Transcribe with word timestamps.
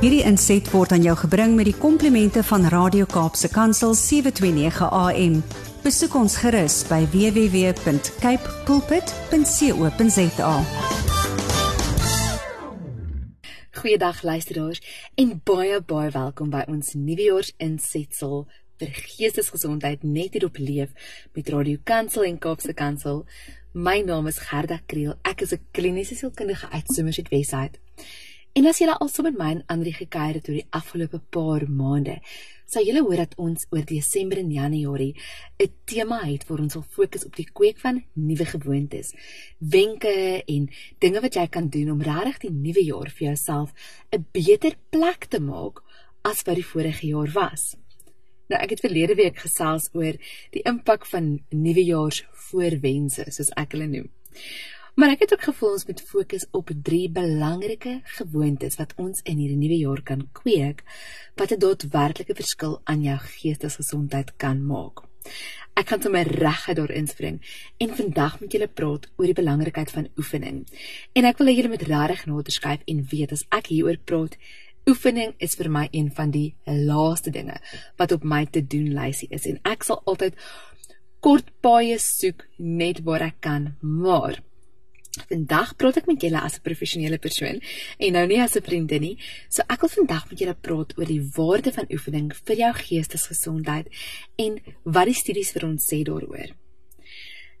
Hierdie 0.00 0.22
inset 0.24 0.64
word 0.72 0.94
aan 0.96 1.02
jou 1.04 1.12
gebring 1.12 1.58
met 1.58 1.66
die 1.68 1.76
komplimente 1.76 2.40
van 2.48 2.62
Radio 2.72 3.04
Kaapse 3.04 3.50
Kansel 3.52 3.90
729 3.92 4.86
AM. 4.96 5.34
Besoek 5.84 6.14
ons 6.16 6.38
gerus 6.40 6.78
by 6.88 7.02
www.cape 7.12 8.54
pulpit.co.za. 8.64 10.54
Goeiedag 13.76 14.22
luisteraars 14.24 14.80
en 15.20 15.36
baie 15.44 15.82
baie 15.92 16.08
welkom 16.16 16.48
by 16.56 16.64
ons 16.72 16.94
nuwejaars 16.96 17.52
insetsel 17.60 18.48
vir 18.80 18.96
geestesgesondheid 19.02 20.00
net 20.08 20.32
hier 20.32 20.48
op 20.48 20.56
leef 20.56 21.12
met 21.36 21.52
Radio 21.52 21.76
Kansel 21.84 22.24
en 22.30 22.40
Kaapse 22.40 22.72
Kansel. 22.72 23.26
My 23.76 24.00
naam 24.00 24.32
is 24.32 24.40
Gerda 24.48 24.80
Kriel. 24.88 25.20
Ek 25.28 25.44
is 25.44 25.52
'n 25.52 25.60
kliniese 25.76 26.16
sielkundige 26.16 26.72
uit 26.72 26.88
Somerset 26.88 27.28
Westside. 27.28 27.76
En 28.52 28.66
as 28.66 28.80
julle 28.82 28.96
also 28.98 29.22
met 29.22 29.36
my 29.38 29.48
en 29.54 29.60
Andri 29.70 29.92
gekuier 29.94 30.40
het 30.40 30.48
oor 30.50 30.56
die 30.58 30.66
afgelope 30.74 31.20
paar 31.30 31.68
maande, 31.70 32.16
sal 32.66 32.82
julle 32.82 33.02
hoor 33.06 33.20
dat 33.22 33.36
ons 33.38 33.66
oor 33.70 33.84
Desember 33.86 34.40
en 34.42 34.50
Januarie 34.50 35.14
'n 35.62 35.70
tema 35.84 36.18
het 36.24 36.46
waar 36.48 36.62
ons 36.64 36.72
sal 36.72 36.82
fokus 36.82 37.24
op 37.24 37.36
die 37.36 37.46
kweek 37.46 37.78
van 37.78 38.02
nuwe 38.14 38.44
gewoontes, 38.44 39.14
wenke 39.58 40.42
en 40.46 40.68
dinge 40.98 41.20
wat 41.20 41.34
jy 41.34 41.46
kan 41.46 41.68
doen 41.68 41.90
om 41.90 42.02
regtig 42.02 42.38
die 42.38 42.50
nuwe 42.50 42.84
jaar 42.84 43.10
vir 43.10 43.26
jouself 43.28 43.70
'n 44.10 44.26
beter 44.32 44.74
plek 44.90 45.24
te 45.24 45.40
maak 45.40 45.82
as 46.22 46.42
wat 46.42 46.54
die 46.54 46.66
vorige 46.72 47.06
jaar 47.06 47.30
was. 47.32 47.76
Nou 48.48 48.60
ek 48.62 48.70
het 48.70 48.80
verlede 48.80 49.14
week 49.14 49.38
gesels 49.38 49.88
oor 49.92 50.18
die 50.50 50.62
impak 50.64 51.06
van 51.06 51.44
nuwejaars 51.50 52.24
voorwense 52.32 53.30
soos 53.30 53.50
ek 53.56 53.72
hulle 53.72 53.86
noem. 53.86 54.08
Maar 54.94 55.14
ek 55.14 55.24
het 55.24 55.32
ook 55.32 55.44
gevoel 55.50 55.76
ons 55.76 55.86
moet 55.86 56.00
fokus 56.02 56.46
op 56.56 56.70
drie 56.82 57.06
belangrike 57.10 58.00
gewoontes 58.16 58.76
wat 58.80 58.94
ons 58.96 59.22
in 59.22 59.38
hierdie 59.38 59.58
nuwe 59.60 59.78
jaar 59.78 60.02
kan 60.02 60.26
kweek 60.32 60.82
wat 61.38 61.52
'n 61.52 61.62
daadwerklike 61.62 62.34
verskil 62.34 62.80
aan 62.84 63.02
jou 63.02 63.18
geestesgesondheid 63.18 64.36
kan 64.36 64.66
maak. 64.66 65.06
Ek 65.74 65.88
gaan 65.88 66.02
sommer 66.02 66.26
reguit 66.26 66.76
daarin 66.76 67.06
spring 67.06 67.40
en 67.78 67.94
vandag 67.96 68.40
met 68.40 68.52
julle 68.52 68.68
praat 68.68 69.06
oor 69.16 69.26
die 69.26 69.40
belangrikheid 69.42 69.90
van 69.90 70.08
oefening. 70.18 70.66
En 71.12 71.24
ek 71.24 71.38
wil 71.38 71.46
hê 71.46 71.54
julle 71.56 71.68
moet 71.68 71.82
regtig 71.82 72.26
nader 72.26 72.52
skryf 72.52 72.82
en 72.86 73.06
weet 73.10 73.32
as 73.32 73.46
ek 73.50 73.66
hieroor 73.66 73.96
praat, 74.04 74.36
oefening 74.88 75.34
is 75.38 75.54
vir 75.54 75.68
my 75.68 75.88
een 75.92 76.10
van 76.10 76.30
die 76.30 76.54
laaste 76.66 77.30
dinge 77.30 77.56
wat 78.00 78.12
op 78.12 78.24
my 78.24 78.46
te 78.46 78.62
doen 78.66 78.92
lysie 78.96 79.28
is 79.30 79.46
en 79.46 79.60
ek 79.64 79.84
sal 79.84 80.02
altyd 80.04 80.34
kort 81.20 81.50
paaie 81.60 81.98
soek 82.00 82.46
net 82.56 83.02
waar 83.04 83.22
ek 83.26 83.40
kan, 83.40 83.74
maar 83.80 84.40
Vandag 85.10 85.72
praat 85.74 85.96
ek 85.98 86.06
met 86.06 86.22
julle 86.22 86.40
as 86.40 86.56
'n 86.58 86.62
professionele 86.62 87.18
persoon 87.18 87.60
en 87.98 88.12
nou 88.12 88.26
nie 88.26 88.40
as 88.40 88.54
'n 88.56 88.62
vriendin 88.62 89.00
nie. 89.00 89.18
So 89.48 89.62
ek 89.68 89.80
wil 89.80 89.88
vandag 89.88 90.30
met 90.30 90.38
julle 90.38 90.54
praat 90.54 90.98
oor 90.98 91.06
die 91.06 91.30
waarde 91.34 91.72
van 91.72 91.86
oefening 91.90 92.32
vir 92.44 92.56
jou 92.56 92.72
geestesgesondheid 92.72 93.86
en 94.36 94.60
wat 94.84 95.06
die 95.06 95.14
studies 95.14 95.50
vir 95.52 95.66
ons 95.66 95.84
sê 95.92 96.02
daaroor. 96.04 96.54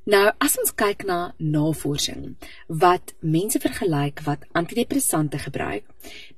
Nou, 0.06 0.32
as 0.38 0.58
ons 0.58 0.74
kyk 0.74 1.04
na 1.04 1.34
navorsing 1.38 2.36
wat 2.68 3.14
mense 3.20 3.58
vergelyk 3.58 4.22
wat 4.24 4.46
antidepressante 4.52 5.38
gebruik 5.38 5.84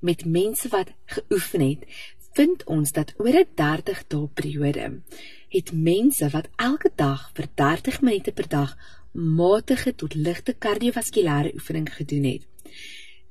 met 0.01 0.25
mense 0.25 0.69
wat 0.69 0.89
geoefen 1.07 1.61
het, 1.61 1.85
vind 2.33 2.65
ons 2.65 2.93
dat 2.93 3.13
oor 3.19 3.37
'n 3.37 3.47
30 3.55 4.05
dae 4.09 4.29
periode 4.35 5.03
het 5.49 5.73
mense 5.73 6.29
wat 6.29 6.49
elke 6.57 6.91
dag 6.97 7.31
vir 7.35 7.47
30 7.55 8.01
minute 8.01 8.33
per 8.33 8.49
dag 8.49 8.77
matige 9.13 9.95
tot 9.95 10.15
ligte 10.15 10.55
kardiovaskulêre 10.55 11.53
oefening 11.55 11.89
gedoen 11.93 12.25
het, 12.25 12.47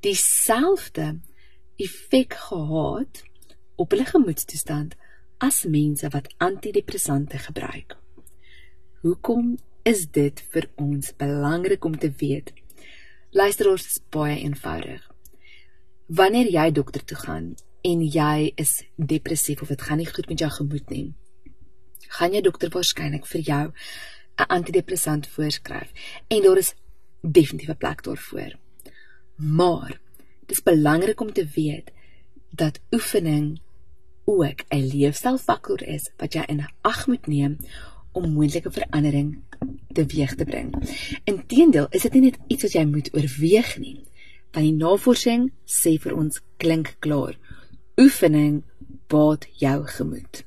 dieselfde 0.05 1.19
effek 1.81 2.33
gehad 2.33 3.23
op 3.75 3.91
hulle 3.91 4.05
gemoedstoestand 4.05 4.95
as 5.41 5.63
mense 5.65 6.09
wat 6.13 6.29
antidepressante 6.38 7.38
gebruik. 7.38 7.97
Hoekom 9.01 9.57
is 9.83 10.06
dit 10.13 10.44
vir 10.53 10.69
ons 10.78 11.13
belangrik 11.17 11.85
om 11.85 11.97
te 11.97 12.11
weet? 12.17 12.53
Luister 13.33 13.72
ons 13.72 13.85
is 13.88 14.01
baie 14.13 14.38
eenvoudig. 14.44 15.01
Wanneer 16.06 16.51
jy 16.51 16.67
dokter 16.75 17.01
toe 17.06 17.17
gaan 17.17 17.53
en 17.81 18.03
jy 18.06 18.51
is 18.61 18.83
depressief 18.95 19.63
of 19.63 19.72
dit 19.73 19.81
gaan 19.81 19.97
nie 19.97 20.09
goed 20.09 20.29
met 20.29 20.44
jou 20.44 20.51
gemoed 20.51 20.89
nie, 20.94 21.13
gaan 22.19 22.35
jy 22.35 22.41
dokter 22.45 22.69
waarskynlik 22.69 23.25
vir 23.25 23.41
jou 23.47 23.63
'n 24.41 24.53
antidepressant 24.57 25.28
voorskryf 25.28 25.90
en 26.28 26.41
daar 26.41 26.57
is 26.57 26.74
definitief 27.22 27.69
'n 27.69 27.78
plek 27.78 28.03
daarvoor. 28.03 28.57
Maar 29.35 30.00
dis 30.46 30.63
belangrik 30.63 31.22
om 31.22 31.34
te 31.34 31.47
weet 31.56 31.91
dat 32.50 32.80
oefening 32.91 33.62
ook 34.24 34.59
'n 34.69 34.88
leefstylfaktor 34.94 35.84
is 35.88 36.12
wat 36.18 36.34
jy 36.34 36.44
in 36.47 36.68
ag 36.81 37.07
moet 37.07 37.28
neem 37.28 37.57
om 38.12 38.34
moontlike 38.34 38.72
verandering 38.72 39.40
teweeg 39.94 40.35
te 40.35 40.46
bring. 40.46 40.75
Inteendeel, 41.24 41.88
is 41.90 42.01
dit 42.01 42.13
nie 42.13 42.22
net 42.22 42.38
iets 42.47 42.63
wat 42.63 42.72
jy 42.72 42.85
moet 42.85 43.09
oorweeg 43.13 43.78
nie. 43.78 44.03
Want 44.51 44.66
die 44.66 44.75
navorsing 44.75 45.51
sê 45.66 45.96
vir 46.00 46.16
ons 46.16 46.41
klink 46.57 46.96
klaar. 47.00 47.38
Oefening 47.97 48.63
baat 49.07 49.47
jou 49.59 49.88
gemoed. 49.88 50.44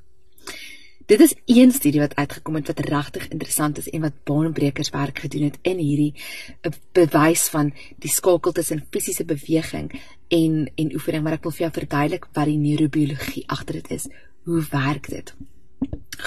Dit 1.07 1.21
is 1.21 1.35
een 1.45 1.73
studie 1.73 2.01
wat 2.01 2.15
uitgekom 2.17 2.55
het 2.55 2.67
wat 2.67 2.79
regtig 2.81 3.29
interessant 3.29 3.79
is 3.79 3.89
en 3.89 4.01
wat 4.01 4.23
baanbrekers 4.25 4.91
werk 4.91 5.19
gedoen 5.19 5.43
het 5.43 5.59
in 5.63 5.79
hierdie 5.79 6.15
eh, 6.61 6.73
bewys 6.97 7.49
van 7.53 7.75
die 8.01 8.11
skakel 8.11 8.53
tussen 8.53 8.87
fisiese 8.91 9.25
beweging 9.25 9.91
en 10.29 10.71
en 10.75 10.95
oefening, 10.97 11.25
maar 11.25 11.37
ek 11.37 11.45
wil 11.45 11.53
vir 11.53 11.67
jou 11.67 11.73
verduidelik 11.81 12.29
wat 12.33 12.49
die 12.49 12.57
neurobiologie 12.57 13.45
agter 13.53 13.83
dit 13.83 13.91
is. 13.99 14.09
Hoe 14.49 14.65
werk 14.71 15.11
dit? 15.13 15.35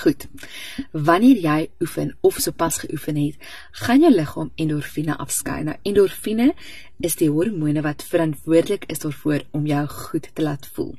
Goed. 0.04 0.28
Wanneer 0.92 1.42
jy 1.42 1.58
oefen 1.82 2.14
of 2.22 2.38
sopas 2.38 2.78
geoefen 2.84 3.18
het, 3.18 3.50
gaan 3.82 4.06
jou 4.06 4.14
liggaam 4.14 4.52
endorfine 4.56 5.18
afskei. 5.18 5.64
Nou 5.64 5.78
endorfine 5.82 6.52
is 7.02 7.18
die 7.18 7.32
hormone 7.34 7.82
wat 7.82 8.06
verantwoordelik 8.06 8.86
is 8.94 9.02
daarvoor 9.02 9.48
om 9.58 9.66
jou 9.66 9.84
goed 9.88 10.30
te 10.34 10.46
laat 10.46 10.70
voel. 10.78 10.94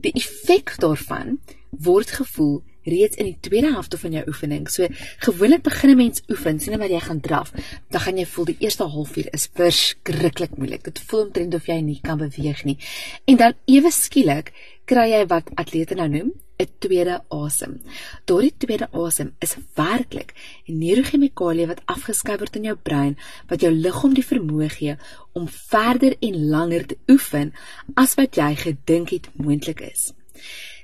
Die 0.00 0.16
effek 0.16 0.78
daarvan 0.80 1.38
word 1.70 2.16
gevoel 2.22 2.62
reeds 2.84 3.16
in 3.16 3.30
die 3.30 3.38
tweede 3.40 3.72
helfte 3.72 3.98
van 3.98 4.12
jou 4.12 4.24
oefening. 4.28 4.68
So 4.70 4.86
gewoonlik 5.18 5.62
begin 5.62 5.90
'n 5.90 5.96
mens 5.96 6.22
oefen, 6.28 6.60
sien 6.60 6.72
jy 6.72 6.78
maar 6.78 6.90
jy 6.90 7.00
gaan 7.00 7.20
draf, 7.20 7.52
dan 7.90 8.00
gaan 8.00 8.16
jy 8.16 8.26
voel 8.26 8.44
die 8.44 8.56
eerste 8.58 8.84
halfuur 8.84 9.28
is 9.32 9.48
verskriklik 9.54 10.56
moeilik. 10.56 10.84
Dit 10.84 10.98
voel 10.98 11.20
omtrent 11.20 11.54
of 11.54 11.66
jy 11.66 11.80
nie 11.80 12.00
kan 12.02 12.18
beweeg 12.18 12.64
nie. 12.64 12.78
En 13.24 13.36
dan 13.36 13.52
ewe 13.64 13.90
skielik 13.90 14.52
kry 14.84 15.10
jy 15.10 15.26
wat 15.26 15.50
atlete 15.54 15.94
nou 15.94 16.08
noem 16.08 16.32
'n 16.60 16.68
tweede 16.78 17.16
asem. 17.28 17.80
Daardie 18.24 18.54
tweede 18.58 18.88
asem 18.92 19.34
is 19.38 19.56
werklik 19.74 20.34
neurochemikalie 20.66 21.66
wat 21.70 21.82
afgeskei 21.84 22.36
word 22.42 22.56
in 22.56 22.68
jou 22.68 22.76
brein 22.88 23.16
wat 23.48 23.64
jou 23.64 23.72
liggaam 23.72 24.14
die 24.14 24.26
vermoë 24.26 24.68
gee 24.76 24.96
om 25.32 25.48
verder 25.48 26.16
en 26.20 26.48
langer 26.54 26.86
te 26.86 26.98
oefen 27.08 27.54
as 27.94 28.16
wat 28.20 28.36
jy 28.36 28.54
gedink 28.64 29.14
het 29.16 29.30
moontlik 29.34 29.80
is. 29.80 30.12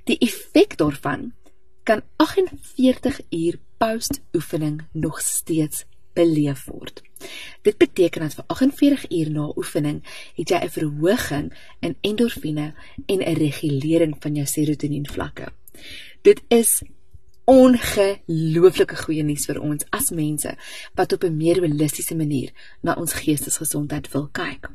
Die 0.09 0.19
effek 0.23 0.79
daarvan 0.81 1.33
kan 1.87 2.03
48 2.17 3.21
uur 3.31 3.59
post-oefening 3.79 4.83
nog 4.93 5.21
steeds 5.21 5.85
beleef 6.13 6.65
word. 6.65 7.03
Dit 7.63 7.79
beteken 7.79 8.21
dat 8.21 8.35
vir 8.35 8.45
48 8.47 9.11
uur 9.11 9.31
na 9.31 9.53
oefening 9.57 10.01
het 10.35 10.49
jy 10.51 10.59
'n 10.65 10.75
verhoging 10.79 11.53
in 11.81 11.97
endorfine 12.01 12.75
en 13.07 13.19
'n 13.19 13.39
regulering 13.39 14.17
van 14.19 14.35
jou 14.35 14.47
serotonien 14.47 15.09
vlakke. 15.09 15.53
Dit 16.23 16.43
is 16.49 16.83
ongelooflike 17.45 18.97
goeie 18.97 19.23
nuus 19.23 19.47
vir 19.47 19.61
ons 19.61 19.85
as 19.91 20.11
mense 20.11 20.57
wat 20.95 21.13
op 21.13 21.25
'n 21.25 21.37
meer 21.37 21.61
holistiese 21.61 22.17
manier 22.17 22.51
na 22.83 22.95
ons 22.95 23.13
geestesgesondheid 23.13 24.11
wil 24.13 24.29
kyk. 24.33 24.71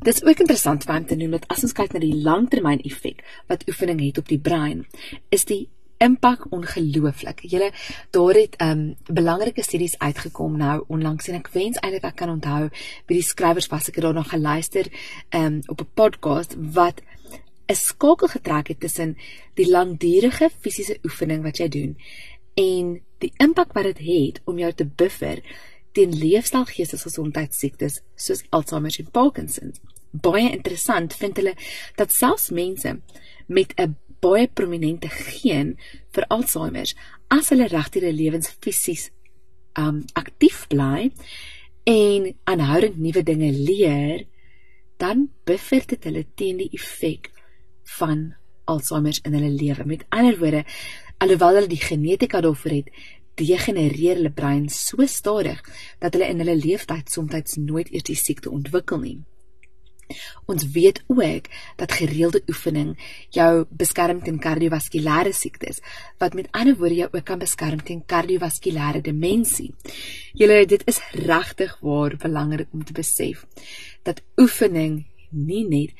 Dit 0.00 0.14
is 0.14 0.24
ook 0.24 0.38
interessant 0.38 0.86
om 0.88 1.06
te 1.06 1.16
noem 1.16 1.30
dat 1.30 1.44
as 1.52 1.60
ons 1.66 1.74
kyk 1.76 1.92
na 1.92 2.00
die 2.00 2.22
langtermyn 2.24 2.80
effek 2.88 3.20
wat 3.52 3.66
oefening 3.68 3.98
het 4.00 4.18
op 4.18 4.30
die 4.30 4.40
brein, 4.40 4.86
is 5.28 5.44
die 5.44 5.68
impak 6.00 6.46
ongelooflik. 6.56 7.42
Julle 7.44 7.68
daar 8.16 8.38
het 8.38 8.56
um 8.64 8.96
belangrike 9.04 9.62
studies 9.62 9.98
uitgekom 9.98 10.56
nou 10.56 10.78
onlangs 10.88 11.28
en 11.28 11.36
ek 11.42 11.52
wens 11.52 11.76
eintlik 11.82 12.08
ek 12.08 12.16
kan 12.22 12.32
onthou 12.32 12.70
wie 12.70 13.18
die 13.18 13.26
skrywers 13.26 13.68
was 13.68 13.90
ek 13.92 14.00
het 14.00 14.06
daar 14.08 14.16
nog 14.16 14.32
geluister 14.32 14.88
um 15.36 15.60
op 15.68 15.84
'n 15.84 15.92
podcast 15.94 16.56
wat 16.58 17.02
'n 17.68 17.76
skakel 17.76 18.28
getrek 18.28 18.68
het 18.68 18.80
tussen 18.80 19.16
die 19.54 19.68
langdurige 19.68 20.48
fisiese 20.60 20.96
oefening 21.04 21.42
wat 21.42 21.58
jy 21.58 21.68
doen 21.68 21.96
en 22.54 23.00
die 23.18 23.32
impak 23.36 23.72
wat 23.72 23.84
dit 23.84 23.98
het, 23.98 24.40
om 24.44 24.58
jou 24.58 24.72
te 24.72 24.86
buffer 24.86 25.42
teen 25.92 26.12
leefstyl 26.14 26.64
geestesgesondheidsiektes 26.64 28.00
soos 28.14 28.44
Alzheimer 28.50 28.94
en 28.98 29.10
Parkinson. 29.10 29.72
Baie 30.10 30.50
interessant 30.50 31.14
vind 31.14 31.36
hulle 31.36 31.54
dat 31.96 32.12
selfs 32.12 32.50
mense 32.50 33.00
met 33.46 33.74
'n 33.76 33.96
baie 34.20 34.48
prominente 34.48 35.08
geen 35.08 35.76
vir 36.12 36.24
Alzheimer 36.28 36.88
as 37.28 37.48
hulle 37.48 37.68
regtig 37.68 38.02
hulle 38.02 38.16
lewens 38.16 38.48
fisies 38.60 39.10
um 39.78 40.04
aktief 40.12 40.66
bly 40.68 41.10
en 41.84 42.34
aanhoudend 42.44 42.98
nuwe 42.98 43.22
dinge 43.22 43.52
leer, 43.52 44.26
dan 44.96 45.28
buffer 45.48 45.86
dit 45.86 46.04
hulle 46.04 46.24
teen 46.36 46.60
die 46.60 46.70
effek 46.76 47.30
van 47.98 48.34
Alzheimer 48.70 49.16
in 49.24 49.34
hulle 49.34 49.50
lewe. 49.50 49.86
Met 49.88 50.04
ander 50.08 50.36
woorde, 50.38 50.64
alhoewel 51.18 51.60
hulle 51.60 51.72
die 51.72 51.80
genetika 51.80 52.42
daarvoor 52.44 52.76
het, 52.80 52.92
degenereer 53.40 54.20
hulle 54.20 54.32
brein 54.36 54.68
so 54.68 55.06
stadig 55.06 55.62
dat 55.98 56.12
hulle 56.12 56.28
in 56.28 56.42
hulle 56.42 56.58
lewenstyd 56.60 57.10
soms 57.10 57.56
nooit 57.56 57.88
eers 57.90 58.06
die 58.10 58.18
siekte 58.18 58.52
ontwikkel 58.52 59.00
nie. 59.00 59.18
Ons 60.46 60.66
weet 60.74 61.02
ook 61.06 61.48
dat 61.76 61.92
gereelde 61.92 62.42
oefening 62.48 62.94
jou 63.30 63.66
beskerm 63.70 64.22
teen 64.22 64.38
kardiovaskulêre 64.38 65.32
siektes, 65.32 65.80
wat 66.18 66.34
met 66.34 66.48
ander 66.50 66.76
woorde 66.76 66.94
jou 66.94 67.08
ook 67.12 67.24
kan 67.24 67.38
beskerm 67.38 67.82
teen 67.82 68.02
kardiovaskulêre 68.06 69.00
demensie. 69.00 69.74
Julle 70.32 70.66
dit 70.66 70.82
is 70.86 71.00
regtig 71.12 71.76
waar 71.80 72.16
belangrik 72.16 72.68
om 72.72 72.84
te 72.84 72.92
besef 72.92 73.46
dat 74.02 74.22
oefening 74.36 75.06
nie 75.30 75.64
net 75.68 75.94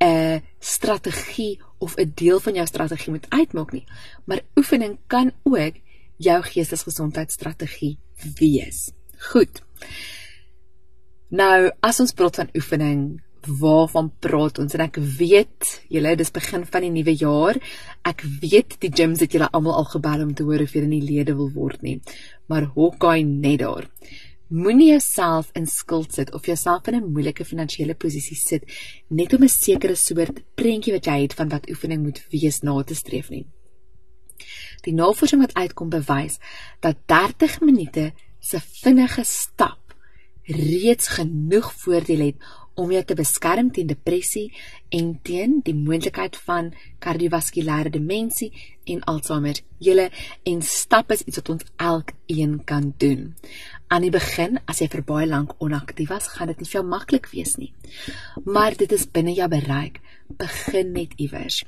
'n 0.00 0.42
strategie 0.58 1.60
of 1.78 1.96
'n 1.96 2.12
deel 2.14 2.40
van 2.40 2.54
jou 2.54 2.66
strategie 2.66 3.12
moet 3.12 3.26
uitmaak 3.28 3.72
nie, 3.72 3.84
maar 4.24 4.40
oefening 4.56 4.98
kan 5.06 5.32
ook 5.42 5.74
jou 6.16 6.42
geestesgesondheidstrategie 6.42 7.98
wees. 8.34 8.90
Goed. 9.18 9.62
Nou, 11.28 11.70
as 11.80 12.00
ons 12.00 12.12
praat 12.12 12.34
van 12.34 12.48
oefening, 12.54 13.22
waarvan 13.46 14.10
praat 14.20 14.58
ons? 14.58 14.74
En 14.74 14.84
ek 14.84 14.98
weet, 15.18 15.72
julle, 15.92 16.14
dis 16.18 16.32
begin 16.34 16.66
van 16.66 16.86
die 16.86 16.92
nuwe 16.94 17.14
jaar. 17.16 17.58
Ek 18.06 18.24
weet 18.42 18.78
die 18.82 18.92
gyms 18.92 19.22
het 19.24 19.32
julle 19.36 19.50
almal 19.52 19.78
al 19.80 19.90
gebel 19.90 20.22
om 20.26 20.34
te 20.34 20.46
hoor 20.46 20.64
of 20.64 20.74
julle 20.76 20.90
nie 20.90 21.02
lede 21.02 21.36
wil 21.38 21.50
word 21.54 21.82
nie. 21.86 22.00
Maar 22.50 22.70
hokkie 22.74 23.24
net 23.26 23.62
daar. 23.64 23.88
Moenie 24.48 24.92
jouself 24.92 25.50
in 25.58 25.66
skuld 25.66 26.14
sit 26.14 26.30
of 26.34 26.46
jouself 26.46 26.86
in 26.86 26.94
'n 26.94 27.12
moeilike 27.12 27.44
finansiële 27.44 27.94
posisie 27.94 28.36
sit 28.36 28.62
net 29.08 29.34
om 29.34 29.42
'n 29.42 29.48
sekere 29.48 29.96
soort 29.96 30.42
prentjie 30.54 30.92
wat 30.92 31.06
jy 31.06 31.22
het 31.22 31.34
van 31.34 31.48
wat 31.48 31.68
oefening 31.68 32.02
moet 32.02 32.22
wees 32.30 32.62
na 32.62 32.82
te 32.82 32.94
streef 32.94 33.30
nie. 33.30 33.46
Die 34.82 34.94
navorsing 34.94 35.40
wat 35.40 35.54
uitkom 35.54 35.88
bewys 35.88 36.38
dat 36.80 36.96
30 37.06 37.60
minute 37.60 38.12
se 38.40 38.60
vinnige 38.60 39.24
stap 39.24 39.94
reeds 40.46 41.08
genoeg 41.08 41.72
voordeel 41.74 42.26
het 42.26 42.36
om 42.76 42.92
jou 42.92 43.02
te 43.04 43.16
beskerm 43.16 43.70
teen 43.72 43.88
depressie 43.88 44.50
en 44.94 45.14
teen 45.24 45.60
die 45.64 45.74
moontlikheid 45.74 46.36
van 46.46 46.72
kardiovaskulêre 47.02 47.90
demensie 47.94 48.50
en 48.92 49.02
Alzheimer. 49.10 49.60
Julle 49.82 50.10
en 50.46 50.62
stap 50.62 51.12
is 51.14 51.24
iets 51.24 51.40
wat 51.40 51.52
ons 51.54 51.70
elkeen 51.76 52.58
kan 52.68 52.92
doen. 53.02 53.32
Aan 53.88 54.02
die 54.02 54.12
begin, 54.12 54.60
as 54.66 54.82
jy 54.82 54.90
vir 54.92 55.04
baie 55.06 55.28
lank 55.30 55.54
onaktief 55.62 56.10
was, 56.10 56.28
gaan 56.34 56.52
dit 56.52 56.60
nie 56.60 56.68
vir 56.68 56.80
jou 56.80 56.84
maklik 56.88 57.30
wees 57.32 57.56
nie. 57.60 57.72
Maar 58.44 58.76
dit 58.76 58.92
is 58.92 59.06
binne 59.08 59.34
jou 59.36 59.48
bereik. 59.52 60.00
Begin 60.26 60.92
net 60.96 61.14
iewers. 61.22 61.62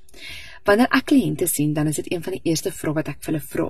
Wanneer 0.67 0.91
ek 0.93 1.09
kliënte 1.13 1.47
sien, 1.49 1.73
dan 1.77 1.89
is 1.89 2.01
dit 2.03 2.11
een 2.13 2.25
van 2.25 2.37
die 2.37 2.45
eerste 2.51 2.75
vrae 2.75 2.97
wat 2.99 3.13
ek 3.15 3.23
vir 3.23 3.33
hulle 3.33 3.45
vra. 3.55 3.69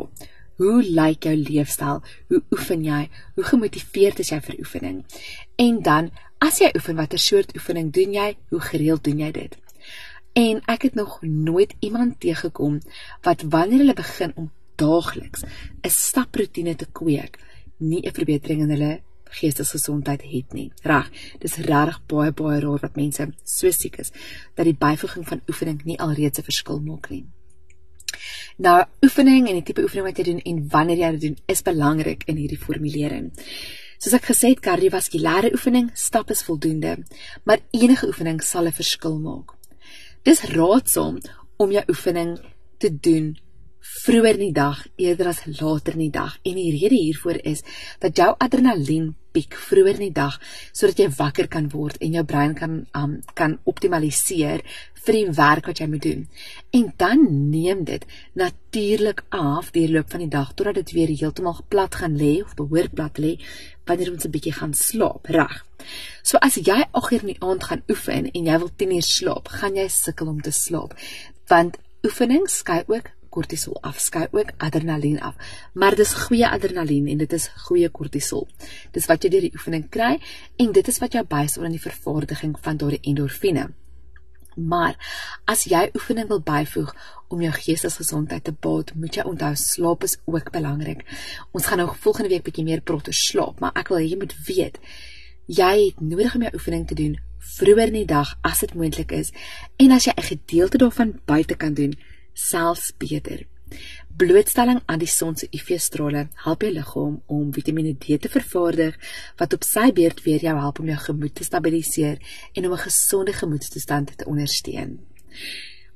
Hoe 0.59 0.81
lyk 0.83 1.29
jou 1.29 1.37
leefstyl? 1.39 2.01
Hoe 2.33 2.41
oefen 2.51 2.81
jy? 2.83 3.05
Hoe 3.37 3.45
gemotiveerd 3.47 4.25
is 4.25 4.33
jy 4.33 4.41
vir 4.43 4.57
oefening? 4.59 4.97
En 5.63 5.79
dan, 5.87 6.09
as 6.39 6.61
jy 6.63 6.71
oefen, 6.75 6.97
watter 6.97 7.19
soort 7.19 7.55
oefening 7.57 7.93
doen 7.93 8.13
jy? 8.13 8.37
Hoe 8.51 8.61
gereeld 8.61 9.05
doen 9.05 9.19
jy 9.19 9.31
dit? 9.33 9.59
En 10.39 10.63
ek 10.67 10.83
het 10.83 10.95
nog 10.95 11.19
nooit 11.23 11.75
iemand 11.81 12.21
teëgekom 12.21 12.79
wat 13.27 13.43
wanneer 13.43 13.79
hulle 13.79 13.95
begin 13.95 14.33
om 14.37 14.51
daagliks 14.79 15.43
'n 15.43 15.91
staproetine 15.91 16.75
te 16.77 16.87
kweek, 16.93 17.39
nie 17.79 18.03
'n 18.07 18.15
verbetering 18.15 18.63
in 18.63 18.71
hulle 18.71 19.01
geestesgesondheid 19.25 20.23
het 20.23 20.53
nie. 20.53 20.73
Reg, 20.83 21.11
dis 21.39 21.57
regtig 21.57 22.01
baie 22.07 22.33
baie 22.33 22.61
raar 22.61 22.79
wat 22.81 22.97
mense 22.97 23.29
so 23.45 23.71
siek 23.71 23.99
is 23.99 24.13
dat 24.55 24.65
die 24.65 24.77
byvoeging 24.77 25.27
van 25.29 25.43
oefening 25.49 25.85
nie 25.85 25.99
alreeds 25.99 26.39
'n 26.39 26.49
verskil 26.51 26.81
maak 26.81 27.11
nie. 27.11 27.27
Nou, 28.57 28.85
oefening 29.03 29.49
en 29.49 29.55
die 29.55 29.63
tipe 29.63 29.83
oefening 29.83 30.07
wat 30.07 30.19
jy 30.19 30.25
doen 30.25 30.41
en 30.41 30.69
wanneer 30.69 30.97
jy 30.97 31.11
dit 31.11 31.21
doen 31.21 31.37
is 31.47 31.63
belangrik 31.63 32.25
in 32.27 32.37
hierdie 32.37 32.59
formulering. 32.59 33.33
Soos 33.99 34.15
ek 34.15 34.29
gesê 34.31 34.53
het, 34.53 34.61
kardiovaskulêre 34.63 35.51
oefening 35.57 35.89
stap 35.99 36.31
is 36.31 36.45
voldoende, 36.47 36.93
maar 37.43 37.59
enige 37.75 38.07
oefening 38.07 38.39
sal 38.43 38.67
'n 38.71 38.79
verskil 38.81 39.19
maak. 39.19 39.57
Dis 40.23 40.43
raadsaam 40.55 41.19
om 41.57 41.71
jou 41.71 41.85
oefening 41.89 42.39
te 42.79 42.91
doen 43.01 43.37
vroeër 43.81 44.39
in 44.39 44.49
die 44.49 44.57
dag 44.57 44.83
eerder 44.97 45.31
as 45.33 45.45
later 45.47 45.97
in 45.97 46.07
die 46.07 46.15
dag. 46.15 46.39
En 46.43 46.59
die 46.59 46.71
rede 46.75 46.97
hiervoor 46.97 47.41
is 47.45 47.65
dat 48.03 48.17
jou 48.17 48.35
adrenalien 48.39 49.15
piek 49.33 49.55
vroeër 49.69 49.99
in 50.01 50.07
die 50.09 50.17
dag 50.17 50.39
sodat 50.73 51.01
jy 51.03 51.09
wakker 51.19 51.49
kan 51.53 51.69
word 51.73 51.99
en 52.03 52.17
jou 52.17 52.25
brein 52.27 52.55
kan 52.59 52.79
um, 52.97 53.19
kan 53.39 53.59
optimaliseer 53.69 54.65
vir 55.09 55.17
die 55.17 55.37
werk 55.39 55.69
wat 55.71 55.81
jy 55.81 55.89
moet 55.89 56.05
doen. 56.05 56.25
En 56.75 56.89
dan 57.01 57.25
neem 57.51 57.85
dit 57.89 58.05
natuurlik 58.39 59.25
af 59.35 59.71
deur 59.77 59.95
loop 59.97 60.11
van 60.13 60.25
die 60.25 60.33
dag 60.33 60.53
totdat 60.55 60.81
dit 60.83 60.95
weer 60.97 61.13
heeltemal 61.13 61.63
plat 61.69 62.01
gaan 62.01 62.17
lê 62.19 62.39
of 62.45 62.57
behoort 62.59 62.95
plat 62.97 63.21
lê 63.23 63.37
wanneer 63.89 64.13
ons 64.13 64.25
'n 64.25 64.31
bietjie 64.31 64.53
gaan 64.53 64.75
slaap, 64.75 65.27
reg. 65.27 65.65
So 66.23 66.37
as 66.39 66.57
jy 66.57 66.85
8 66.93 67.13
uur 67.13 67.21
in 67.21 67.33
die 67.35 67.43
aand 67.43 67.65
gaan 67.65 67.83
oefen 67.89 68.31
en 68.33 68.45
jy 68.45 68.59
wil 68.59 68.71
10 68.77 68.93
uur 68.93 69.03
slaap, 69.03 69.49
gaan 69.49 69.77
jy 69.77 69.89
sukkel 69.89 70.29
om 70.29 70.41
te 70.41 70.51
slaap 70.51 70.95
want 71.49 71.79
oefening 72.05 72.47
skei 72.49 72.83
ook 72.87 73.09
kortisol 73.35 73.79
afskei 73.83 74.27
ook 74.31 74.53
adrenalien 74.57 75.21
af. 75.21 75.35
Maar 75.75 75.97
dis 75.97 76.15
goeie 76.27 76.49
adrenalien 76.49 77.09
en 77.09 77.19
dit 77.19 77.33
is 77.33 77.49
goeie 77.67 77.89
kortisol. 77.89 78.49
Dis 78.93 79.07
wat 79.07 79.25
jy 79.25 79.31
deur 79.31 79.47
die 79.49 79.55
oefening 79.55 79.89
kry 79.91 80.17
en 80.57 80.73
dit 80.73 80.89
is 80.89 80.99
wat 81.03 81.13
jou 81.13 81.25
bystaan 81.25 81.69
aan 81.69 81.77
die 81.77 81.83
vervaardiging 81.83 82.57
van 82.63 82.81
daardie 82.81 83.03
endorfine. 83.03 83.69
Maar 84.57 84.97
as 85.47 85.69
jy 85.71 85.85
oefening 85.95 86.27
wil 86.29 86.41
byvoeg 86.43 86.95
om 87.29 87.43
jou 87.45 87.53
geestesgesondheid 87.53 88.45
te 88.45 88.53
baat, 88.53 88.95
moet 88.95 89.15
jy 89.15 89.27
onthou 89.29 89.53
slaap 89.55 90.03
is 90.03 90.17
ook 90.25 90.51
belangrik. 90.51 91.05
Ons 91.53 91.69
gaan 91.69 91.79
nou 91.79 91.93
volgende 91.95 92.33
week 92.33 92.49
bietjie 92.49 92.65
meer 92.67 92.83
praat 92.83 93.07
oor 93.07 93.15
slaap, 93.15 93.61
maar 93.61 93.77
ek 93.79 93.93
wil 93.93 94.03
hê 94.03 94.09
jy 94.09 94.19
moet 94.19 94.35
weet 94.49 94.83
jy 95.49 95.87
het 95.87 96.01
nodig 96.05 96.35
om 96.35 96.43
jou 96.45 96.53
oefening 96.59 96.85
te 96.87 96.95
doen 96.95 97.15
vroeër 97.57 97.89
in 97.89 98.03
die 98.03 98.09
dag 98.09 98.35
as 98.45 98.61
dit 98.61 98.75
moontlik 98.77 99.15
is 99.17 99.31
en 99.81 99.95
as 99.97 100.05
jy 100.05 100.13
'n 100.13 100.29
gedeelte 100.33 100.79
daarvan 100.79 101.21
buite 101.25 101.55
kan 101.57 101.75
doen, 101.75 101.97
selfs 102.39 102.93
beter. 102.99 103.47
Blootstelling 104.19 104.81
aan 104.87 104.99
die 104.99 105.11
son 105.11 105.37
se 105.39 105.47
UV-strale 105.55 106.25
help 106.45 106.65
jou 106.65 106.71
liggaam 106.75 107.19
om 107.31 107.51
Vitamiene 107.55 107.95
D 107.95 108.17
te 108.23 108.31
vervaardig 108.33 108.97
wat 109.39 109.55
op 109.55 109.67
sy 109.67 109.91
beurt 109.95 110.23
weer 110.25 110.47
jou 110.49 110.55
help 110.59 110.81
om 110.83 110.89
jou 110.91 110.99
gemoed 111.05 111.35
te 111.39 111.47
stabiliseer 111.47 112.17
en 112.55 112.67
om 112.67 112.73
'n 112.73 112.87
gesonde 112.87 113.33
gemoedstoestand 113.33 114.17
te 114.19 114.25
ondersteun. 114.25 114.99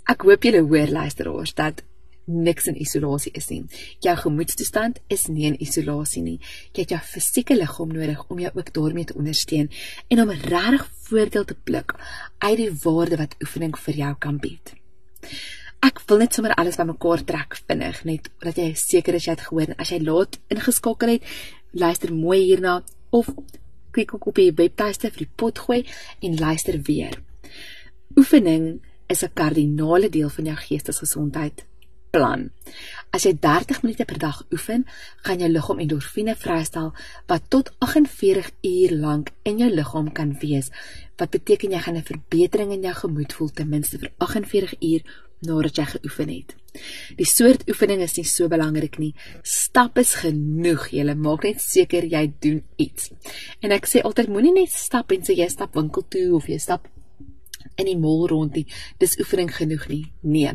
Ek 0.07 0.23
hoop 0.23 0.43
julle 0.43 0.63
hoor 0.63 0.89
luisteraars 0.89 1.55
dat 1.55 1.83
niks 2.27 2.67
in 2.67 2.81
isolasie 2.81 3.33
is 3.33 3.49
nie. 3.49 3.65
Jou 4.01 4.17
gemoedstoestand 4.17 5.01
is 5.09 5.27
nie 5.27 5.47
in 5.47 5.61
isolasie 5.61 6.23
nie. 6.23 6.39
Jy 6.73 6.81
het 6.81 6.91
jou 6.91 7.01
fisieke 7.01 7.57
liggaam 7.57 7.89
nodig 7.89 8.25
om 8.29 8.39
jou 8.39 8.53
ook 8.55 8.73
daarmee 8.73 9.05
te 9.05 9.15
ondersteun 9.15 9.71
en 10.09 10.21
om 10.21 10.31
regtig 10.31 10.89
voordeel 11.09 11.45
te 11.45 11.55
pluk 11.55 11.95
uit 12.39 12.57
die 12.57 12.71
waarde 12.85 13.17
wat 13.17 13.35
oefening 13.41 13.79
vir 13.79 13.95
jou 13.95 14.15
kan 14.19 14.39
bied 14.39 14.75
ek 15.83 15.99
wil 16.07 16.23
net 16.23 16.35
sommer 16.35 16.55
alles 16.55 16.79
bymekaar 16.79 17.25
trek 17.27 17.57
vinnig 17.67 18.05
net 18.07 18.29
dat 18.45 18.59
jy 18.61 18.69
seker 18.79 19.19
is 19.19 19.27
jy 19.27 19.35
het 19.35 19.47
gehoor 19.49 19.75
as 19.83 19.91
jy 19.91 19.99
laat 20.07 20.39
ingeskakel 20.55 21.17
het 21.17 21.27
luister 21.73 22.13
mooi 22.15 22.39
hierna 22.45 22.83
of 23.11 23.33
klik 23.93 24.15
ook 24.15 24.31
op 24.31 24.39
die 24.39 24.53
webtuiste 24.57 25.11
vir 25.11 25.27
die 25.27 25.35
pot 25.37 25.59
gooi 25.67 25.83
en 26.25 26.39
luister 26.39 26.79
weer. 26.87 27.19
Oefening 28.17 28.81
is 29.09 29.25
'n 29.25 29.35
kardinale 29.35 30.09
deel 30.09 30.31
van 30.31 30.45
jou 30.45 30.57
geestesgesondheid 30.57 31.65
plan. 32.11 32.51
As 33.11 33.25
jy 33.25 33.33
30 33.41 33.83
minute 33.83 34.05
per 34.05 34.19
dag 34.19 34.45
oefen 34.53 34.87
gaan 35.25 35.39
jou 35.39 35.49
liggaam 35.49 35.81
endorfine 35.81 36.35
vrystel 36.37 36.93
wat 37.27 37.43
tot 37.49 37.73
48 37.79 38.51
uur 38.63 38.91
lank 38.97 39.33
in 39.43 39.59
jou 39.59 39.71
liggaam 39.71 40.13
kan 40.13 40.37
wees 40.41 40.71
wat 41.17 41.31
beteken 41.31 41.71
jy 41.73 41.79
gaan 41.79 41.97
'n 41.97 42.11
verbetering 42.13 42.73
in 42.73 42.83
jou 42.83 42.95
gemoed 42.95 43.33
voel 43.33 43.51
ten 43.51 43.69
minste 43.69 43.99
vir 43.99 44.13
48 44.19 44.75
uur 44.81 45.03
nadat 45.47 45.79
jy 45.79 45.87
geoefen 45.97 46.33
het. 46.33 46.55
Die 47.19 47.29
soort 47.29 47.67
oefening 47.69 48.01
is 48.05 48.17
nie 48.17 48.27
so 48.29 48.49
belangrik 48.49 48.99
nie. 49.03 49.13
Stap 49.45 49.99
is 50.01 50.15
genoeg. 50.23 50.89
Jy 50.95 51.05
maak 51.15 51.45
net 51.49 51.61
seker 51.61 52.07
jy 52.09 52.25
doen 52.41 52.63
iets. 52.81 53.11
En 53.61 53.75
ek 53.75 53.89
sê 53.91 54.01
altyd 54.01 54.33
moenie 54.33 54.55
net 54.57 54.73
stap 54.73 55.13
en 55.13 55.25
sê 55.27 55.37
jy 55.37 55.49
stap 55.53 55.77
winkel 55.77 56.07
toe 56.09 56.31
of 56.39 56.49
jy 56.49 56.59
stap 56.63 56.89
in 57.81 57.89
die 57.89 57.99
mall 57.99 58.27
rond 58.31 58.57
nie. 58.57 58.67
Dis 59.01 59.17
oefening 59.21 59.51
genoeg 59.53 59.87
nie. 59.91 60.03
Nee. 60.23 60.55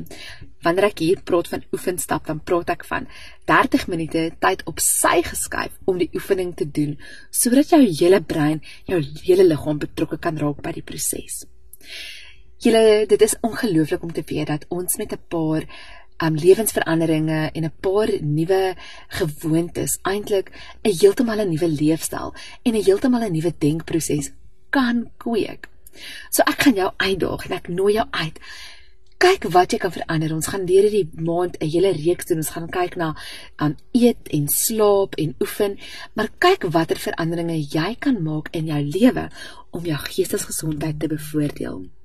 Wanneer 0.66 0.90
ek 0.90 1.02
hier 1.06 1.22
praat 1.26 1.50
van 1.52 1.66
oefenstap, 1.76 2.26
dan 2.28 2.42
praat 2.44 2.74
ek 2.74 2.86
van 2.90 3.08
30 3.50 3.88
minute 3.92 4.24
tyd 4.44 4.64
op 4.70 4.82
sy 4.84 5.22
geskuif 5.26 5.76
om 5.90 6.02
die 6.02 6.10
oefening 6.18 6.54
te 6.58 6.68
doen 6.68 6.98
sodat 7.32 7.72
jou 7.74 7.82
hele 7.86 8.22
brein, 8.22 8.64
jou 8.90 9.00
hele 9.24 9.48
liggaam 9.48 9.82
betrokke 9.82 10.20
kan 10.22 10.40
raak 10.42 10.64
by 10.66 10.76
die 10.78 10.86
proses. 10.86 11.46
Julle 12.58 13.06
dit 13.06 13.22
is 13.22 13.36
ongelooflik 13.46 14.02
om 14.02 14.12
te 14.12 14.24
weet 14.26 14.48
dat 14.50 14.66
ons 14.74 14.96
met 14.98 15.12
'n 15.14 15.22
paar 15.30 15.64
um 16.26 16.36
lewensveranderinge 16.36 17.50
en 17.54 17.64
'n 17.64 17.74
paar 17.80 18.10
nuwe 18.22 18.76
gewoontes 19.08 20.00
eintlik 20.02 20.50
'n 20.82 20.98
heeltemal 21.00 21.40
'n 21.40 21.50
nuwe 21.50 21.68
leefstyl 21.68 22.34
en 22.64 22.74
'n 22.74 22.84
heeltemal 22.84 23.22
'n 23.22 23.32
nuwe 23.32 23.54
denkproses 23.58 24.32
kan 24.70 25.12
kweek. 25.18 25.70
So 26.30 26.42
ek 26.42 26.62
gaan 26.62 26.74
jou 26.74 26.92
uitdaag 26.98 27.46
en 27.46 27.52
ek 27.52 27.68
nooi 27.68 27.94
jou 27.94 28.08
uit. 28.10 28.40
Kyk 29.18 29.44
wat 29.44 29.72
jy 29.72 29.78
kan 29.78 29.92
verander. 29.92 30.34
Ons 30.34 30.48
gaan 30.48 30.66
deur 30.66 30.82
hierdie 30.82 31.10
maand 31.14 31.58
'n 31.60 31.70
hele 31.70 31.92
reeks 31.92 32.26
doen. 32.26 32.38
Ons 32.38 32.50
gaan 32.50 32.70
kyk 32.70 32.96
na 32.96 33.16
um 33.58 33.76
eet 33.92 34.28
en 34.30 34.48
slaap 34.48 35.16
en 35.16 35.36
oefen, 35.40 35.78
maar 36.14 36.30
kyk 36.38 36.64
watter 36.64 36.98
veranderinge 36.98 37.68
jy 37.70 37.96
kan 38.00 38.24
maak 38.24 38.48
in 38.52 38.66
jou 38.66 38.82
lewe 38.82 39.30
om 39.70 39.86
jou 39.86 39.98
geestesgesondheid 39.98 41.00
te 41.00 41.08
bevoordeel. 41.08 41.97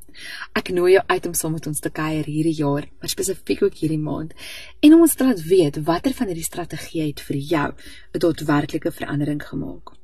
Ek 0.52 0.68
nooi 0.70 0.92
jou 0.92 1.04
uit 1.06 1.26
om 1.26 1.34
saam 1.34 1.52
met 1.52 1.66
ons 1.66 1.80
te 1.80 1.90
kuier 1.90 2.24
hierdie 2.24 2.58
jaar, 2.58 2.88
maar 2.98 3.08
spesifiek 3.08 3.62
ook 3.62 3.74
hierdie 3.74 3.98
maand, 3.98 4.34
en 4.80 4.94
om 4.94 5.00
ons 5.00 5.14
te 5.14 5.24
laat 5.24 5.42
weet 5.42 5.82
watter 5.84 6.12
van 6.12 6.26
hierdie 6.26 6.50
strategieë 6.50 7.06
het 7.06 7.20
vir 7.20 7.36
jou 7.36 7.68
'n 8.14 8.18
daadwerklike 8.18 8.92
verandering 8.92 9.42
gemaak. 9.42 9.96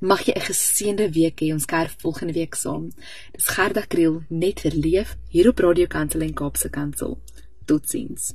Mag 0.00 0.24
jy 0.26 0.34
'n 0.34 0.46
geseënde 0.50 1.06
week 1.12 1.40
hê. 1.40 1.52
Ons 1.52 1.66
kuier 1.66 1.90
volgende 2.02 2.32
week 2.32 2.54
saam. 2.54 2.90
Dis 3.32 3.48
Gerda 3.48 3.84
Kriel 3.86 4.22
net 4.28 4.60
vir 4.60 4.74
leef 4.74 5.16
hier 5.28 5.48
op 5.48 5.58
Radio 5.58 5.86
Kansel 5.86 6.20
en 6.20 6.34
Kaapse 6.34 6.70
Kansel. 6.70 7.18
Totsiens. 7.64 8.34